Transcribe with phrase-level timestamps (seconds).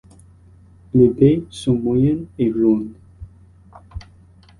[0.95, 2.95] Les baies sont moyennes et rondes.